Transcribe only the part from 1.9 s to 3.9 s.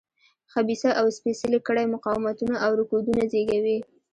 مقاومتونه او رکودونه زېږوي.